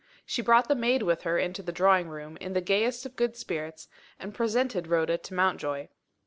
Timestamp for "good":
3.15-3.37